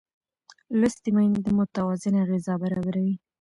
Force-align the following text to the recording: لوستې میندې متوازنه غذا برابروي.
لوستې 0.79 1.09
میندې 1.15 1.49
متوازنه 1.59 2.21
غذا 2.29 2.53
برابروي. 2.61 3.15